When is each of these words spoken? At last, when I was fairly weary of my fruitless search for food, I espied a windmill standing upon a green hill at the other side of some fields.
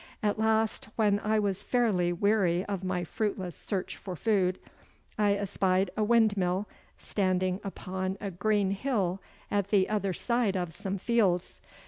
At 0.23 0.39
last, 0.39 0.87
when 0.95 1.19
I 1.19 1.37
was 1.37 1.61
fairly 1.61 2.11
weary 2.11 2.65
of 2.65 2.83
my 2.83 3.03
fruitless 3.03 3.55
search 3.55 3.95
for 3.95 4.15
food, 4.15 4.57
I 5.15 5.35
espied 5.35 5.91
a 5.95 6.03
windmill 6.03 6.67
standing 6.97 7.61
upon 7.63 8.17
a 8.19 8.31
green 8.31 8.71
hill 8.71 9.21
at 9.51 9.67
the 9.67 9.87
other 9.89 10.13
side 10.13 10.57
of 10.57 10.73
some 10.73 10.97
fields. 10.97 11.61